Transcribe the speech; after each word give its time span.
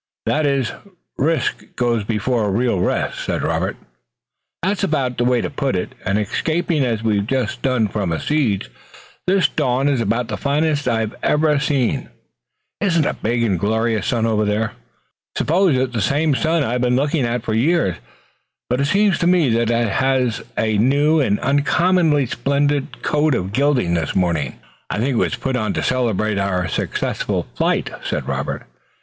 "That 0.25 0.47
is, 0.47 0.71
risk 1.19 1.61
goes 1.75 2.03
before 2.03 2.51
real 2.51 2.79
rest," 2.79 3.23
said 3.23 3.43
Robert. 3.43 3.75
"That's 4.63 4.83
about 4.83 5.19
the 5.19 5.25
way 5.25 5.41
to 5.41 5.49
put 5.51 5.75
it, 5.75 5.93
and 6.03 6.17
escaping 6.17 6.83
as 6.83 7.03
we've 7.03 7.27
just 7.27 7.61
done 7.61 7.87
from 7.87 8.11
a 8.11 8.19
siege, 8.19 8.71
this 9.27 9.47
dawn 9.47 9.87
is 9.87 10.01
about 10.01 10.27
the 10.27 10.37
finest 10.37 10.87
I've 10.87 11.13
ever 11.21 11.59
seen. 11.59 12.09
Isn't 12.79 13.03
that 13.03 13.17
a 13.19 13.21
big 13.21 13.43
and 13.43 13.59
glorious 13.59 14.07
sun 14.07 14.25
over 14.25 14.43
there? 14.43 14.69
I 14.71 14.73
suppose 15.37 15.77
it's 15.77 15.93
the 15.93 16.01
same 16.01 16.33
sun 16.33 16.63
I've 16.63 16.81
been 16.81 16.95
looking 16.95 17.23
at 17.23 17.43
for 17.43 17.53
years, 17.53 17.97
but 18.71 18.81
it 18.81 18.85
seems 18.85 19.19
to 19.19 19.27
me 19.27 19.49
that 19.49 19.69
it 19.69 19.89
has 19.89 20.41
a 20.57 20.79
new 20.79 21.19
and 21.19 21.39
uncommonly 21.41 22.25
splendid 22.25 23.03
coat 23.03 23.35
of 23.35 23.53
gilding 23.53 23.93
this 23.93 24.15
morning." 24.15 24.55
"I 24.89 24.97
think 24.97 25.09
it 25.09 25.15
was 25.17 25.35
put 25.35 25.55
on 25.55 25.73
to 25.73 25.83
celebrate 25.83 26.39
our 26.39 26.67
successful 26.67 27.45
flight," 27.55 27.91
said 28.03 28.27
Robert. 28.27 28.63